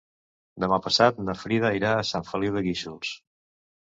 Demà 0.63 0.77
passat 0.85 1.21
na 1.27 1.37
Frida 1.43 1.71
irà 1.81 1.93
a 1.99 2.07
Sant 2.13 2.27
Feliu 2.31 2.57
de 2.59 2.65
Guíxols. 2.69 3.13